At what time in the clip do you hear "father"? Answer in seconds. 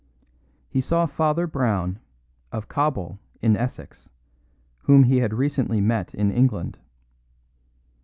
1.05-1.45